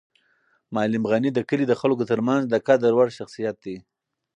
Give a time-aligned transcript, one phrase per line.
[0.75, 3.77] معلم غني د کلي د خلکو تر منځ د قدر وړ شخصیت دی.